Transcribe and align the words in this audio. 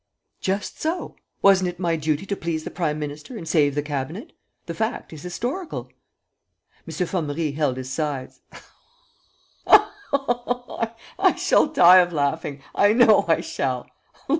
"Just 0.39 0.81
so! 0.81 1.15
Wasn't 1.43 1.67
it 1.69 1.77
my 1.79 1.95
duty 1.95 2.25
to 2.25 2.35
please 2.35 2.63
the 2.63 2.71
prime 2.71 2.97
minister 2.97 3.37
and 3.37 3.47
save 3.47 3.75
the 3.75 3.83
cabinet? 3.83 4.33
The 4.65 4.73
fact 4.73 5.13
is 5.13 5.21
historical." 5.21 5.91
M. 6.87 7.05
Formerie 7.05 7.51
held 7.51 7.77
his 7.77 7.91
sides: 7.91 8.41
"Oh, 9.67 10.89
I 11.19 11.35
shall 11.35 11.67
die 11.67 11.99
of 11.99 12.11
laughing, 12.13 12.63
I 12.73 12.93
know 12.93 13.25
I 13.27 13.41
shall! 13.41 13.85